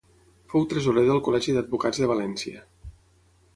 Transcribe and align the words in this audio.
Fou 0.53 0.63
tresorer 0.71 1.03
del 1.09 1.21
Col·legi 1.27 1.55
d'Advocats 1.59 2.03
de 2.05 2.11
València. 2.15 2.67